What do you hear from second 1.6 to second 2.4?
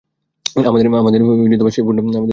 সেই ফোন বিলটা দেন?